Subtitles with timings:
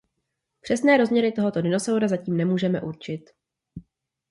[0.61, 3.29] Přesné rozměry tohoto dinosaura zatím nemůžeme určit.